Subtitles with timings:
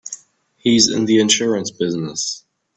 [0.57, 2.43] He's in the insurance business.